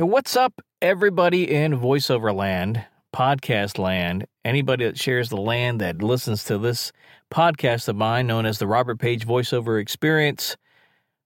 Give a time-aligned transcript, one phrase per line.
[0.00, 6.00] Hey, what's up, everybody in voiceover land, podcast land, anybody that shares the land that
[6.00, 6.90] listens to this
[7.30, 10.56] podcast of mine known as the Robert Page Voiceover Experience?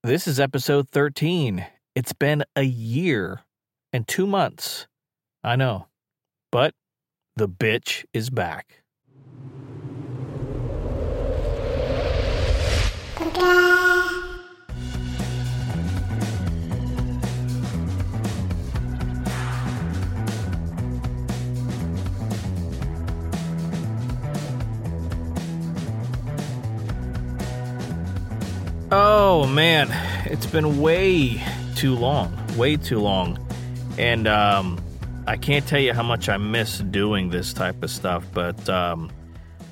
[0.03, 1.65] This is episode 13.
[1.95, 3.43] It's been a year
[3.93, 4.89] and two months.
[5.45, 5.87] I know,
[6.51, 6.75] but
[7.37, 8.83] the bitch is back.
[29.45, 29.91] Oh man,
[30.25, 31.39] it's been way
[31.77, 33.39] too long, way too long.
[33.99, 34.83] And um,
[35.27, 39.13] I can't tell you how much I miss doing this type of stuff, but um,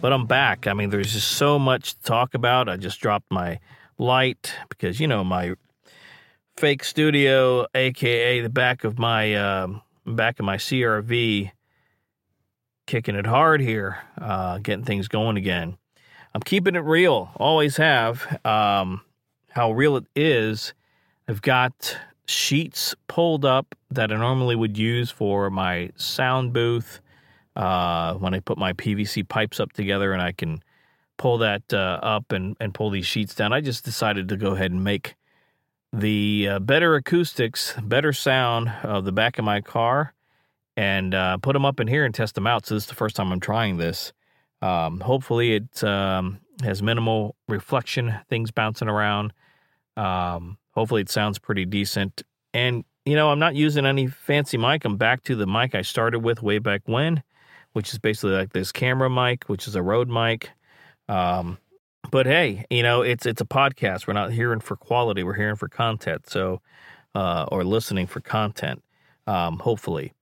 [0.03, 0.67] but I'm back.
[0.67, 2.69] I mean, there's just so much to talk about.
[2.69, 3.61] I just dropped my
[3.97, 5.55] light because you know my
[6.59, 9.69] fake studio, aka the back of my uh,
[10.05, 11.51] back of my CRV,
[12.87, 15.79] kicking it hard here, uh, getting things going again.
[16.35, 18.39] I'm keeping it real, always have.
[18.45, 19.01] Um,
[19.53, 20.75] how real it is,
[21.29, 27.01] I've got sheets pulled up that I normally would use for my sound booth
[27.55, 30.63] uh, when I put my PVC pipes up together and I can
[31.19, 33.53] pull that uh, up and, and pull these sheets down.
[33.53, 35.17] I just decided to go ahead and make
[35.93, 40.15] the uh, better acoustics, better sound of the back of my car
[40.77, 42.65] and uh, put them up in here and test them out.
[42.65, 44.15] So this is the first time I'm trying this.
[44.63, 49.33] Um, hopefully it um, has minimal reflection, things bouncing around.
[49.97, 52.23] Um, hopefully it sounds pretty decent.
[52.55, 54.85] And, you know, I'm not using any fancy mic.
[54.85, 57.23] I'm back to the mic I started with way back when,
[57.73, 60.51] which is basically like this camera mic, which is a Rode mic.
[61.09, 61.59] Um,
[62.11, 64.07] but hey, you know, it's it's a podcast.
[64.07, 65.23] We're not hearing for quality.
[65.23, 66.29] We're hearing for content.
[66.29, 66.61] So,
[67.15, 68.83] uh, or listening for content.
[69.27, 70.13] Um, hopefully.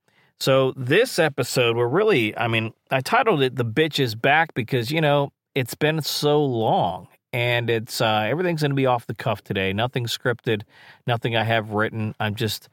[0.41, 4.91] So this episode, we're really, I mean, I titled it "The Bitch Is Back" because
[4.91, 9.15] you know it's been so long, and it's uh, everything's going to be off the
[9.15, 9.75] cuff today.
[9.75, 10.63] Nothing scripted,
[11.07, 12.15] nothing I have written.
[12.19, 12.71] I'm just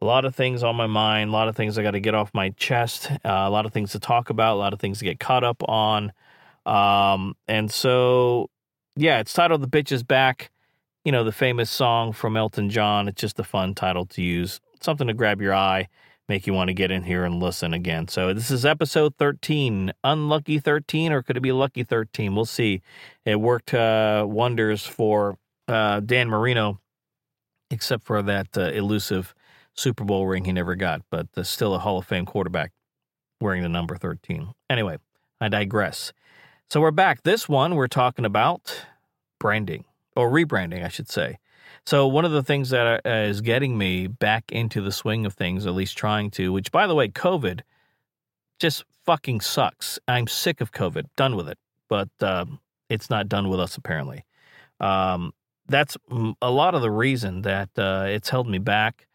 [0.00, 2.14] a lot of things on my mind, a lot of things I got to get
[2.14, 5.00] off my chest, uh, a lot of things to talk about, a lot of things
[5.00, 6.12] to get caught up on.
[6.66, 8.48] Um, and so,
[8.94, 10.52] yeah, it's titled "The Bitch Is Back."
[11.04, 13.08] You know, the famous song from Elton John.
[13.08, 15.88] It's just a fun title to use, something to grab your eye
[16.28, 18.06] make you want to get in here and listen again.
[18.06, 22.34] So this is episode 13, unlucky 13, or could it be lucky 13?
[22.34, 22.82] We'll see.
[23.24, 26.80] It worked uh, wonders for uh, Dan Marino,
[27.70, 29.34] except for that uh, elusive
[29.74, 32.72] Super Bowl ring he never got, but still a Hall of Fame quarterback
[33.40, 34.52] wearing the number 13.
[34.68, 34.98] Anyway,
[35.40, 36.12] I digress.
[36.68, 37.22] So we're back.
[37.22, 38.84] This one we're talking about
[39.40, 39.84] branding
[40.14, 41.38] or rebranding, I should say.
[41.88, 45.64] So one of the things that uh, getting me back into the swing of things,
[45.64, 47.62] at least trying to, which by the way, COVID
[48.58, 49.98] just fucking sucks.
[50.06, 51.56] I'm sick of COVID, done with it,
[51.88, 52.44] but uh,
[52.90, 54.26] it's not done with us apparently.
[54.80, 55.32] Um,
[55.66, 55.96] that's
[56.42, 59.06] a lot of the reason that uh, it's held me back.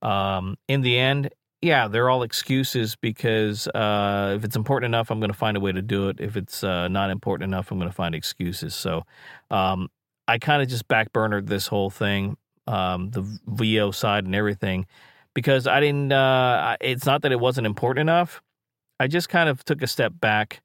[0.00, 1.28] Um, in the end,
[1.60, 5.60] yeah, they're all excuses because uh, if it's important enough, I'm going to find a
[5.60, 6.16] way to do it.
[6.18, 8.74] If it's uh, not important enough, I'm going to find excuses.
[8.74, 9.04] So
[9.50, 9.90] um,
[10.32, 14.86] I kind of just backburnered this whole thing, um, the VO side and everything,
[15.34, 16.10] because I didn't.
[16.10, 18.40] Uh, it's not that it wasn't important enough.
[18.98, 20.62] I just kind of took a step back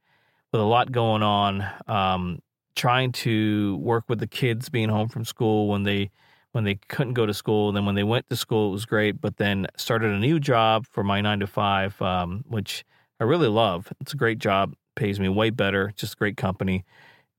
[0.54, 2.40] with a lot going on, um,
[2.78, 6.12] trying to work with the kids being home from school when they
[6.54, 7.68] when they couldn't go to school.
[7.68, 9.20] And then when they went to school, it was great.
[9.20, 12.86] But then started a new job for my nine to five, um, which
[13.20, 13.92] I really love.
[14.00, 15.92] It's a great job, pays me way better.
[15.98, 16.86] Just a great company.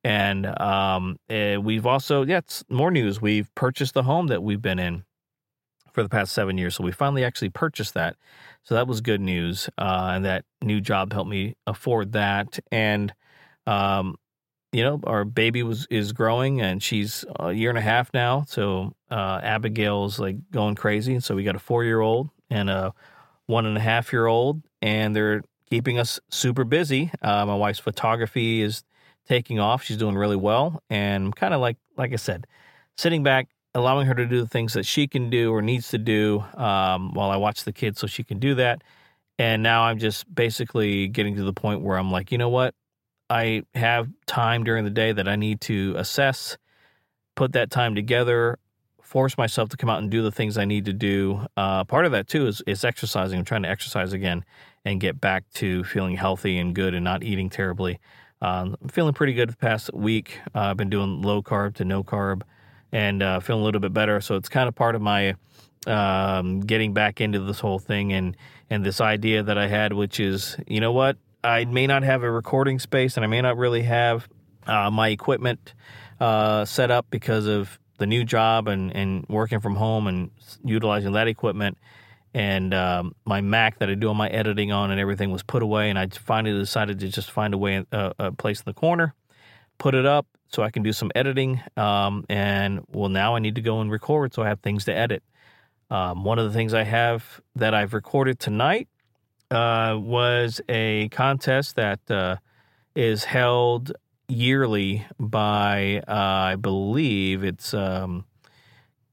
[0.04, 3.20] And um, uh, we've also, yeah, more news.
[3.20, 5.04] We've purchased the home that we've been in
[5.92, 6.76] for the past seven years.
[6.76, 8.16] So we finally actually purchased that.
[8.62, 9.68] So that was good news.
[9.78, 12.58] Uh, and that new job helped me afford that.
[12.70, 13.12] And,
[13.66, 14.16] um,
[14.72, 18.44] you know, our baby was is growing and she's a year and a half now.
[18.46, 21.14] So uh, Abigail's like going crazy.
[21.14, 22.94] And so we got a four year old and a
[23.46, 27.10] one and a half year old, and they're keeping us super busy.
[27.22, 28.84] Uh, my wife's photography is
[29.28, 29.82] taking off.
[29.82, 32.46] She's doing really well, and kind of like like I said,
[32.96, 35.98] sitting back, allowing her to do the things that she can do or needs to
[35.98, 38.82] do um, while I watch the kids, so she can do that.
[39.38, 42.74] And now I'm just basically getting to the point where I'm like, you know what?
[43.30, 46.56] I have time during the day that I need to assess,
[47.36, 48.58] put that time together,
[49.02, 51.46] force myself to come out and do the things I need to do.
[51.56, 53.38] Uh, part of that too is, is exercising.
[53.38, 54.44] I'm trying to exercise again
[54.84, 58.00] and get back to feeling healthy and good and not eating terribly.
[58.40, 60.38] Um, I'm feeling pretty good the past week.
[60.54, 62.42] Uh, I've been doing low carb to no carb
[62.92, 64.20] and uh, feeling a little bit better.
[64.20, 65.34] So it's kind of part of my
[65.86, 68.36] um, getting back into this whole thing and
[68.70, 72.22] and this idea that I had, which is, you know what, I may not have
[72.22, 74.28] a recording space and I may not really have
[74.66, 75.72] uh, my equipment
[76.20, 80.30] uh, set up because of the new job and, and working from home and
[80.64, 81.78] utilizing that equipment.
[82.34, 85.62] And um, my Mac that I do all my editing on and everything was put
[85.62, 85.90] away.
[85.90, 89.14] And I finally decided to just find a way, uh, a place in the corner,
[89.78, 91.60] put it up so I can do some editing.
[91.76, 94.94] Um, and well, now I need to go and record so I have things to
[94.94, 95.22] edit.
[95.90, 98.88] Um, one of the things I have that I've recorded tonight
[99.50, 102.36] uh, was a contest that uh,
[102.94, 103.92] is held
[104.28, 106.12] yearly by uh,
[106.52, 108.26] I believe it's um,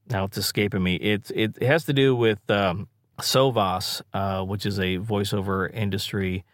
[0.08, 0.96] now it's escaping me.
[0.96, 2.88] It it has to do with um,
[3.20, 6.44] SOVAS, uh, which is a voiceover industry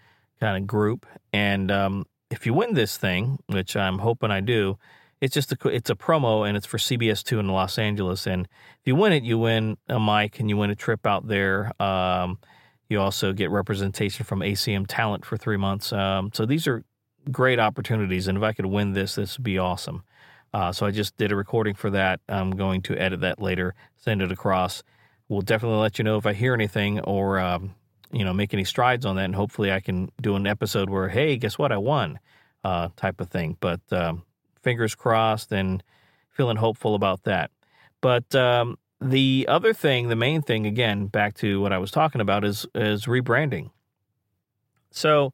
[0.41, 4.79] kind of group, and um, if you win this thing, which I'm hoping I do,
[5.21, 8.27] it's just a it's a promo and it's for CBS two in Los Angeles.
[8.27, 8.49] And
[8.81, 11.71] if you win it, you win a mic and you win a trip out there.
[11.81, 12.39] Um,
[12.89, 15.93] you also get representation from ACM Talent for three months.
[15.93, 16.85] Um, so these are
[17.31, 18.27] great opportunities.
[18.27, 20.03] And if I could win this, this would be awesome.
[20.53, 22.21] Uh, so I just did a recording for that.
[22.29, 24.83] I'm going to edit that later, send it across.
[25.33, 27.75] We'll definitely let you know if I hear anything or um,
[28.13, 31.09] you know make any strides on that, and hopefully I can do an episode where
[31.09, 32.19] hey, guess what, I won,
[32.63, 33.57] uh, type of thing.
[33.59, 34.25] But um,
[34.61, 35.83] fingers crossed, and
[36.29, 37.51] feeling hopeful about that.
[38.03, 42.21] But um, the other thing, the main thing, again, back to what I was talking
[42.21, 43.71] about, is is rebranding.
[44.91, 45.33] So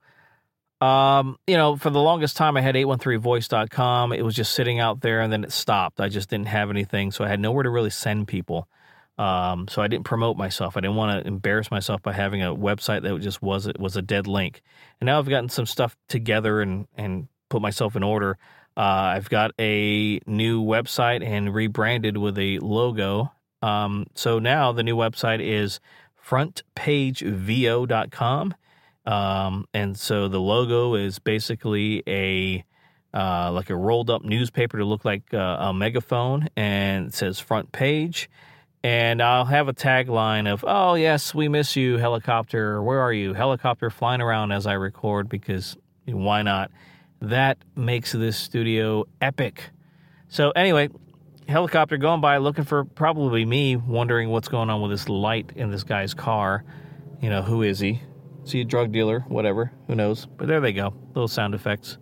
[0.81, 4.13] um, you know, for the longest time, I had 813voice.com.
[4.13, 6.01] It was just sitting out there and then it stopped.
[6.01, 7.11] I just didn't have anything.
[7.11, 8.69] So I had nowhere to really send people.
[9.19, 10.77] Um, so I didn't promote myself.
[10.77, 13.97] I didn't want to embarrass myself by having a website that just was it was
[13.97, 14.63] a dead link.
[15.01, 18.39] And now I've gotten some stuff together and and put myself in order.
[18.77, 23.33] Uh, I've got a new website and rebranded with a logo.
[23.61, 25.81] Um, so now the new website is
[26.25, 28.55] frontpagevo.com.
[29.05, 32.65] Um, and so the logo is basically a
[33.15, 37.73] uh, like a rolled up newspaper to look like uh, a megaphone, and says front
[37.73, 38.29] page.
[38.85, 42.83] And I'll have a tagline of, "Oh yes, we miss you, helicopter.
[42.83, 45.77] Where are you, helicopter flying around as I record?" Because
[46.07, 46.71] why not?
[47.21, 49.71] That makes this studio epic.
[50.29, 50.89] So anyway,
[51.49, 55.71] helicopter going by looking for probably me, wondering what's going on with this light in
[55.71, 56.65] this guy's car.
[57.21, 58.01] You know, who is he?
[58.49, 60.27] see a drug dealer, whatever, who knows.
[60.27, 61.99] But there they go, little sound effects,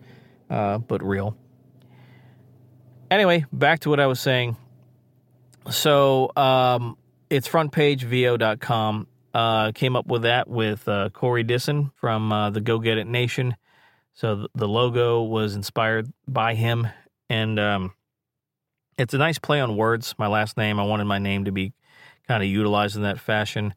[0.48, 1.36] uh, but real.
[3.10, 4.56] Anyway, back to what I was saying.
[5.70, 6.96] So um,
[7.30, 9.06] it's frontpagevo.com.
[9.34, 13.06] Uh, came up with that with uh, Corey Disson from uh, the Go Get It
[13.06, 13.56] Nation.
[14.14, 16.88] So the logo was inspired by him,
[17.28, 17.92] and um,
[18.96, 20.14] it's a nice play on words.
[20.18, 21.74] My last name, I wanted my name to be
[22.26, 23.74] kind of utilized in that fashion.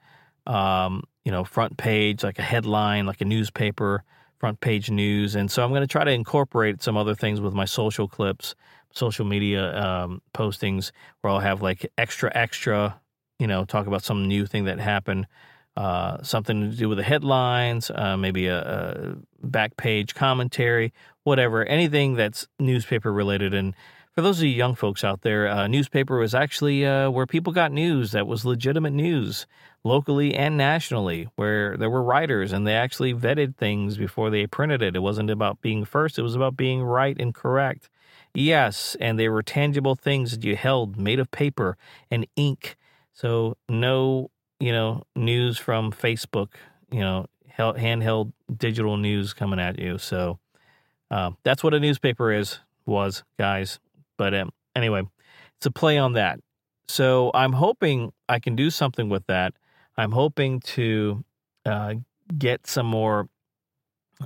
[0.48, 4.04] Um, you know, front page, like a headline, like a newspaper,
[4.40, 5.36] front page news.
[5.36, 8.56] And so I'm going to try to incorporate some other things with my social clips,
[8.94, 10.92] social media um, postings,
[11.22, 13.00] where I'll have like extra, extra,
[13.38, 15.28] you know, talk about some new thing that happened,
[15.78, 19.16] uh, something to do with the headlines, uh, maybe a, a
[19.48, 20.94] back page commentary,
[21.24, 23.54] whatever, anything that's newspaper related.
[23.54, 23.76] And
[24.14, 27.54] for those of you young folks out there, uh, newspaper was actually uh, where people
[27.54, 29.48] got news that was legitimate news
[29.86, 34.82] locally and nationally, where there were writers and they actually vetted things before they printed
[34.82, 34.96] it.
[34.96, 37.90] It wasn't about being first, it was about being right and correct.
[38.34, 41.78] Yes, and they were tangible things that you held made of paper
[42.12, 42.78] and ink.
[43.14, 46.54] So, no, you know, news from Facebook,
[46.92, 47.26] you know,
[47.58, 49.98] handheld digital news coming at you.
[49.98, 50.40] So,
[51.12, 53.80] uh, that's what a newspaper is, was, guys.
[54.18, 55.04] But um, anyway,
[55.58, 56.40] it's a play on that.
[56.88, 59.54] So I'm hoping I can do something with that
[60.00, 61.26] I'm hoping to
[61.66, 61.96] uh,
[62.38, 63.28] get some more,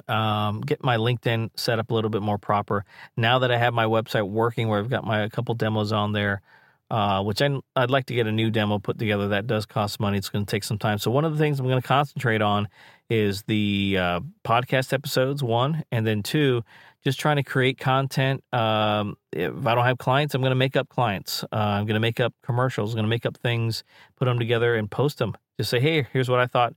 [0.08, 2.86] um, get my LinkedIn set up a little bit more proper.
[3.18, 6.14] Now that I have my website working, where I've got my a couple demos on
[6.14, 6.42] there,
[6.90, 9.30] uh, which I, I'd like to get a new demo put together.
[9.30, 10.18] That does cost money.
[10.18, 10.98] It's going to take some time.
[10.98, 12.68] So one of the things I'm going to concentrate on
[13.10, 15.44] is the uh, podcast episodes.
[15.44, 16.64] One, and then two,
[17.04, 18.44] just trying to create content.
[18.54, 21.44] Um, if I don't have clients, I'm going to make up clients.
[21.46, 22.92] Uh, I'm going to make up commercials.
[22.92, 23.84] I'm going to make up things,
[24.16, 25.36] put them together, and post them.
[25.58, 26.74] Just say, hey, here's what I thought.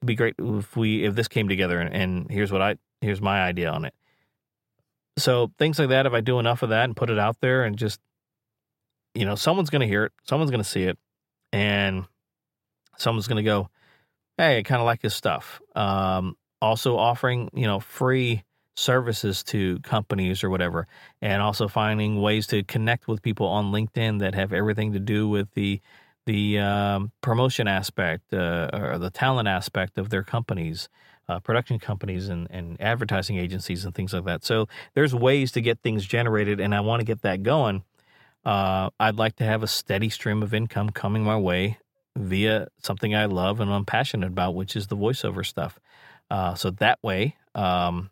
[0.00, 3.20] It'd be great if we if this came together, and, and here's what I here's
[3.20, 3.94] my idea on it.
[5.18, 6.06] So things like that.
[6.06, 8.00] If I do enough of that and put it out there, and just
[9.14, 10.98] you know, someone's to hear it, someone's to see it,
[11.52, 12.06] and
[12.96, 13.68] someone's to go,
[14.38, 15.60] hey, I kind of like his stuff.
[15.74, 18.44] Um, also offering you know free
[18.76, 20.86] services to companies or whatever,
[21.20, 25.28] and also finding ways to connect with people on LinkedIn that have everything to do
[25.28, 25.80] with the
[26.26, 30.88] the um, promotion aspect uh, or the talent aspect of their companies,
[31.28, 34.44] uh, production companies, and, and advertising agencies and things like that.
[34.44, 37.84] So there's ways to get things generated, and I want to get that going.
[38.44, 41.78] Uh, I'd like to have a steady stream of income coming my way
[42.16, 45.78] via something I love and I'm passionate about, which is the voiceover stuff.
[46.30, 48.10] Uh, so that way, um,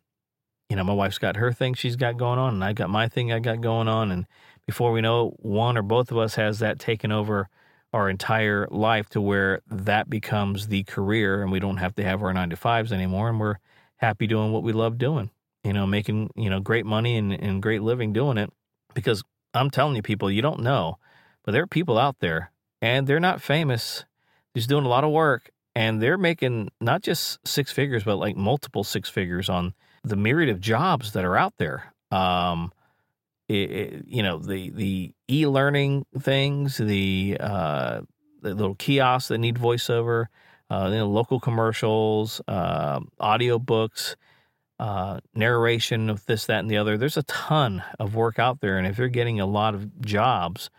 [0.68, 3.08] you know, my wife's got her thing she's got going on, and I got my
[3.08, 4.26] thing I got going on, and
[4.66, 7.48] before we know, it, one or both of us has that taken over
[7.92, 12.22] our entire life to where that becomes the career, and we don't have to have
[12.22, 13.56] our nine to fives anymore, and we're
[13.96, 15.30] happy doing what we love doing.
[15.64, 18.52] You know, making you know great money and, and great living doing it.
[18.94, 19.22] Because
[19.54, 20.98] I'm telling you, people, you don't know,
[21.44, 24.04] but there are people out there, and they're not famous.
[24.56, 28.36] Just doing a lot of work, and they're making not just six figures, but like
[28.36, 31.92] multiple six figures on the myriad of jobs that are out there.
[32.10, 32.72] Um,
[33.48, 38.00] it, you know, the the e learning things, the uh,
[38.42, 40.26] the little kiosks that need voiceover,
[40.70, 44.16] uh, know, local commercials, uh, audio books,
[44.78, 46.96] uh, narration of this, that, and the other.
[46.96, 50.70] There's a ton of work out there, and if you're getting a lot of jobs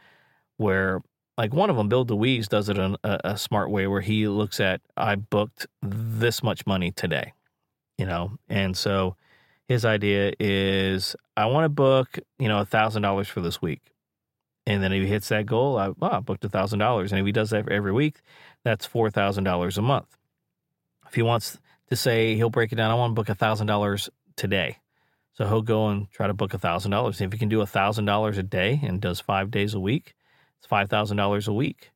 [0.57, 1.01] where
[1.39, 4.27] like one of them, Bill DeWees does it in a, a, smart way where he
[4.27, 7.31] looks at I booked this much money today,
[7.97, 9.15] you know, and so
[9.69, 13.93] his idea is I want to book you know a thousand dollars for this week,
[14.65, 17.31] and then if he hits that goal, I, booked a thousand dollars, and if he
[17.31, 18.17] does that every week,
[18.65, 20.17] that's four thousand dollars a month.
[21.07, 21.59] If he wants
[21.89, 24.77] to say he'll break it down, I want to book a thousand dollars today.
[25.33, 27.21] So he'll go and try to book a thousand dollars.
[27.21, 30.15] If he can do a thousand dollars a day and does five days a week,
[30.57, 31.91] it's five thousand dollars a week.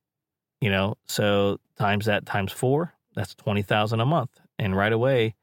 [0.61, 4.39] You know, so times that times four, that's twenty thousand a month.
[4.59, 5.33] And right away,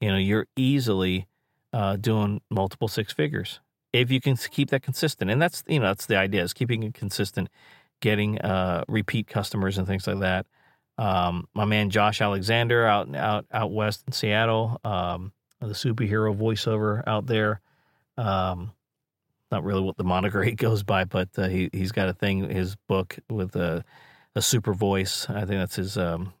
[0.00, 1.26] you know, you're easily
[1.72, 3.60] uh, doing multiple six figures
[3.92, 5.30] if you can keep that consistent.
[5.30, 7.48] And that's you know that's the idea is keeping it consistent,
[8.00, 10.46] getting uh, repeat customers and things like that.
[10.98, 17.02] Um, my man Josh Alexander out out out west in Seattle, um, the superhero voiceover
[17.06, 17.60] out there.
[18.16, 18.72] Um,
[19.50, 22.48] not really what the moniker he goes by, but uh, he he's got a thing
[22.50, 23.84] his book with a
[24.36, 25.28] a super voice.
[25.28, 26.32] I think that's his um,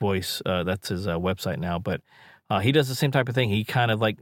[0.00, 0.40] voice.
[0.46, 1.78] Uh, that's his uh, website now.
[1.78, 2.00] But
[2.48, 3.50] uh, he does the same type of thing.
[3.50, 4.18] He kind of like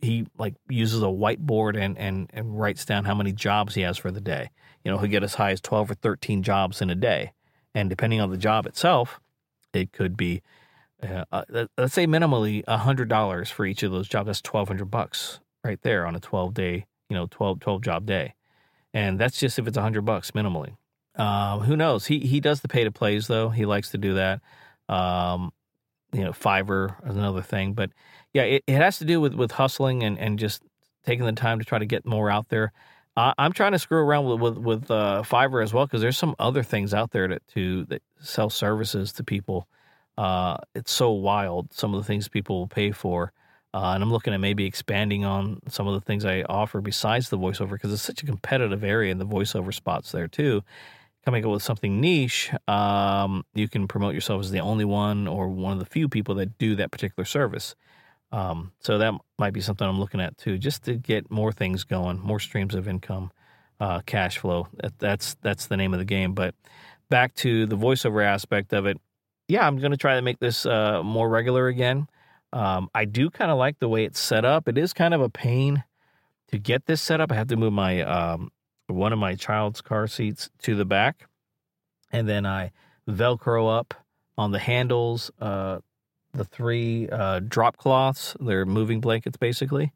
[0.00, 3.98] he like uses a whiteboard and and and writes down how many jobs he has
[3.98, 4.50] for the day.
[4.84, 7.32] You know, he'll get as high as twelve or thirteen jobs in a day,
[7.74, 9.20] and depending on the job itself,
[9.72, 10.42] it could be.
[11.02, 14.26] Uh, uh, let's say minimally a hundred dollars for each of those jobs.
[14.26, 18.06] That's twelve hundred bucks right there on a twelve day you know 12, 12 job
[18.06, 18.34] day,
[18.94, 20.76] and that's just if it's a hundred bucks minimally.
[21.16, 22.06] Um, who knows?
[22.06, 23.50] He he does the pay to plays though.
[23.50, 24.40] He likes to do that.
[24.88, 25.52] Um,
[26.12, 27.90] you know, Fiverr is another thing, but
[28.32, 30.62] yeah, it, it has to do with with hustling and and just
[31.04, 32.72] taking the time to try to get more out there.
[33.16, 36.34] I'm trying to screw around with with, with uh, Fiverr as well because there's some
[36.38, 39.68] other things out there that to that sell services to people.
[40.16, 43.32] Uh, it's so wild some of the things people will pay for.
[43.72, 47.28] Uh, and I'm looking at maybe expanding on some of the things I offer besides
[47.28, 50.62] the voiceover because it's such a competitive area and the voiceover spots there too.
[51.24, 55.48] Coming up with something niche, um, you can promote yourself as the only one or
[55.48, 57.74] one of the few people that do that particular service.
[58.32, 61.84] Um, so that might be something I'm looking at too, just to get more things
[61.84, 63.32] going, more streams of income,
[63.80, 64.68] uh, cash flow.
[64.74, 66.32] That, that's that's the name of the game.
[66.32, 66.54] But
[67.10, 68.98] back to the voiceover aspect of it,
[69.48, 72.06] yeah, I'm going to try to make this uh, more regular again.
[72.52, 74.68] Um, I do kind of like the way it's set up.
[74.68, 75.84] It is kind of a pain
[76.48, 77.30] to get this set up.
[77.30, 78.50] I have to move my um,
[78.90, 81.28] one of my child's car seats to the back,
[82.12, 82.72] and then I
[83.08, 83.94] Velcro up
[84.36, 85.78] on the handles uh,
[86.32, 88.36] the three uh, drop cloths.
[88.40, 89.92] They're moving blankets, basically.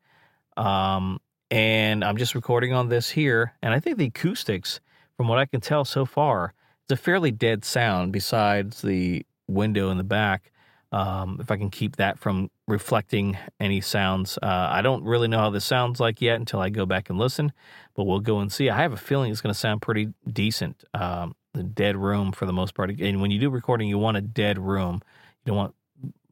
[0.57, 1.21] Um,
[1.51, 4.81] and I'm just recording on this here, and I think the acoustics,
[5.17, 8.13] from what I can tell so far, it's a fairly dead sound.
[8.13, 10.51] Besides the window in the back,
[10.95, 14.39] um, if I can keep that from reflecting any sounds.
[14.41, 17.19] Uh, I don't really know how this sounds like yet until I go back and
[17.19, 17.53] listen,
[17.97, 18.71] but we'll go and see.
[18.71, 20.85] I have a feeling it's going to sound pretty decent.
[20.95, 22.91] Um, the dead room for the most part.
[23.01, 25.03] And when you do recording, you want a dead room.
[25.45, 25.75] You don't want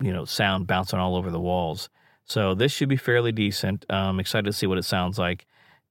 [0.00, 1.88] you know sound bouncing all over the walls.
[2.24, 3.84] So this should be fairly decent.
[3.90, 5.44] I'm excited to see what it sounds like.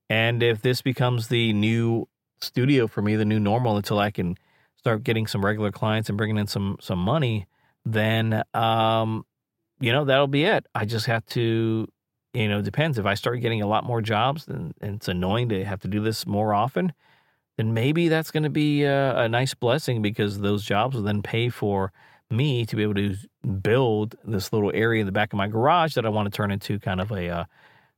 [0.09, 2.07] And if this becomes the new
[2.39, 4.37] studio for me, the new normal until I can
[4.77, 7.47] start getting some regular clients and bringing in some some money,
[7.85, 9.25] then um,
[9.79, 10.65] you know that'll be it.
[10.75, 11.87] I just have to,
[12.33, 12.97] you know, depends.
[12.97, 15.87] If I start getting a lot more jobs, then and it's annoying to have to
[15.87, 16.93] do this more often.
[17.57, 21.21] Then maybe that's going to be a, a nice blessing because those jobs will then
[21.21, 21.91] pay for
[22.29, 23.15] me to be able to
[23.61, 26.49] build this little area in the back of my garage that I want to turn
[26.49, 27.45] into kind of a uh,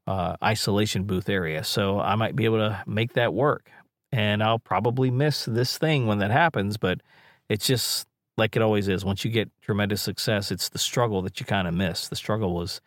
[0.07, 1.63] uh, isolation booth area.
[1.63, 3.69] So I might be able to make that work.
[4.11, 6.77] and I'll probably miss this thing when that happens.
[6.77, 7.01] But
[7.49, 9.05] it's just like it always is.
[9.05, 12.07] Once you get tremendous success, it's the struggle that you kind of miss.
[12.07, 12.81] The struggle was,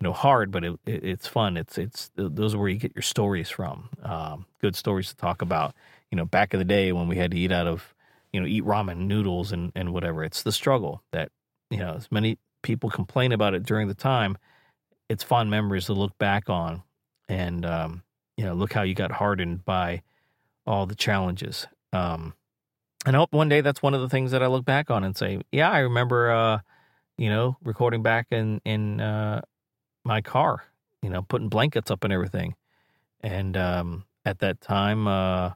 [0.00, 1.56] you know, hard, but it, it, it's fun.
[1.56, 3.88] It's it's those are where you get your stories from.
[4.02, 5.74] Um, good stories to talk about.
[6.10, 7.94] You know, back in the day when we had to eat out of,
[8.32, 10.24] you know, eat ramen noodles and and whatever.
[10.24, 11.30] It's the struggle that
[11.70, 14.38] you know as many people complain about it during the time.
[15.08, 16.82] It's fond memories to look back on,
[17.28, 18.02] and um,
[18.36, 20.02] you know, look how you got hardened by
[20.66, 21.66] all the challenges.
[21.92, 22.34] Um,
[23.04, 25.04] and I hope one day that's one of the things that I look back on
[25.04, 26.58] and say, yeah, I remember, uh,
[27.16, 29.42] you know, recording back in in uh,
[30.04, 30.64] my car,
[31.02, 32.54] you know, putting blankets up and everything,
[33.20, 35.50] and um, at that time, uh,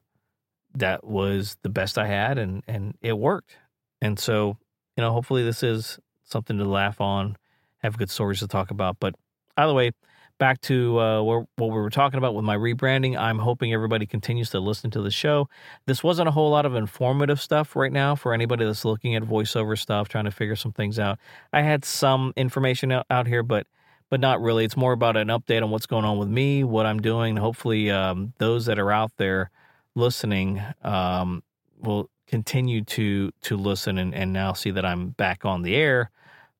[0.74, 3.56] that was the best I had, and and it worked.
[4.02, 4.58] And so,
[4.96, 7.36] you know, hopefully this is something to laugh on,
[7.78, 8.98] have good stories to talk about.
[9.00, 9.14] But
[9.56, 9.92] either way,
[10.38, 13.16] back to uh, what we were talking about with my rebranding.
[13.16, 15.48] I'm hoping everybody continues to listen to the show.
[15.86, 19.22] This wasn't a whole lot of informative stuff right now for anybody that's looking at
[19.22, 21.18] voiceover stuff, trying to figure some things out.
[21.52, 23.66] I had some information out, out here, but
[24.08, 24.64] but not really.
[24.64, 27.36] It's more about an update on what's going on with me, what I'm doing.
[27.36, 29.50] Hopefully, um, those that are out there
[29.96, 31.42] listening um,
[31.80, 36.10] will continue to to listen and, and now see that I'm back on the air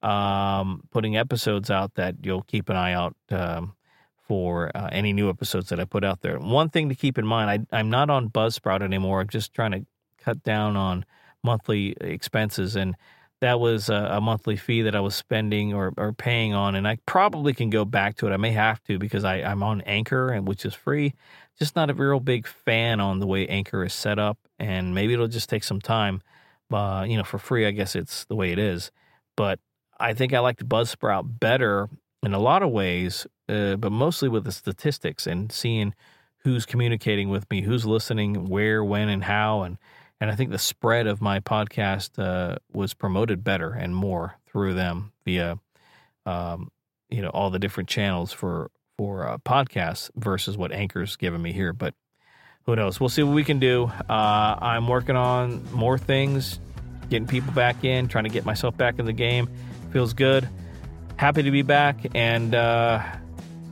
[0.06, 3.74] um, putting episodes out that you'll keep an eye out um,
[4.28, 6.38] for uh, any new episodes that I put out there.
[6.38, 9.20] One thing to keep in mind, I, I'm not on Buzzsprout anymore.
[9.20, 9.84] I'm just trying to
[10.18, 11.04] cut down on
[11.42, 12.94] monthly expenses, and
[13.40, 16.86] that was a, a monthly fee that I was spending or, or, paying on, and
[16.86, 18.32] I probably can go back to it.
[18.32, 21.14] I may have to because I, I'm on Anchor, and which is free.
[21.58, 25.14] Just not a real big fan on the way Anchor is set up, and maybe
[25.14, 26.22] it'll just take some time.
[26.72, 28.92] Uh, you know, for free, I guess it's the way it is.
[29.36, 29.60] But
[29.98, 31.88] I think I liked Buzzsprout better
[32.22, 35.94] in a lot of ways, uh, but mostly with the statistics and seeing
[36.38, 39.78] who's communicating with me, who's listening, where, when, and how, and
[40.20, 44.74] and I think the spread of my podcast uh, was promoted better and more through
[44.74, 45.58] them via,
[46.24, 46.70] um,
[47.10, 51.52] you know, all the different channels for for uh, podcasts versus what Anchor's given me
[51.52, 51.74] here.
[51.74, 51.94] But
[52.64, 52.98] who knows?
[52.98, 53.90] We'll see what we can do.
[54.08, 56.58] Uh, I'm working on more things,
[57.10, 59.48] getting people back in, trying to get myself back in the game.
[59.96, 60.46] Feels good.
[61.16, 63.02] Happy to be back and uh,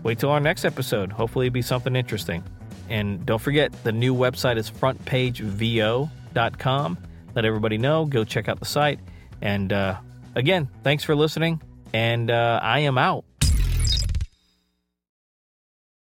[0.02, 1.12] wait till our next episode.
[1.12, 2.42] Hopefully, it'll be something interesting.
[2.88, 6.98] And don't forget, the new website is frontpagevo.com.
[7.34, 8.06] Let everybody know.
[8.06, 9.00] Go check out the site.
[9.42, 9.98] And uh,
[10.34, 11.60] again, thanks for listening.
[11.92, 13.26] And uh, I am out.